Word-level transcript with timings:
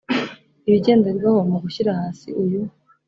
ibigenderwaho 0.67 1.39
mu 1.51 1.57
gushyira 1.63 1.91
hasi 1.99 2.27
uyu 2.43 2.61